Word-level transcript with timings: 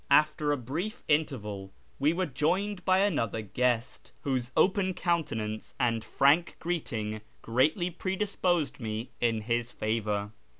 After 0.09 0.51
a 0.51 0.57
brief 0.57 1.03
interval 1.07 1.71
we 1.99 2.11
were 2.11 2.25
joined 2.25 2.83
by 2.83 3.01
another 3.01 3.43
guest, 3.43 4.11
whose 4.23 4.51
open 4.57 4.95
countenance 4.95 5.75
and 5.79 6.03
frank 6.03 6.55
greeting 6.59 7.21
greatly 7.43 7.91
predisposed 7.91 8.79
me 8.79 9.11
in 9.21 9.41
his 9.41 9.69
favour. 9.71 10.31